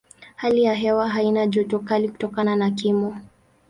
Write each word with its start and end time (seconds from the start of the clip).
Hali 0.35 0.63
ya 0.63 0.73
hewa 0.73 1.09
haina 1.09 1.47
joto 1.47 1.79
kali 1.79 2.09
kutokana 2.09 2.55
na 2.55 2.71
kimo. 2.71 3.17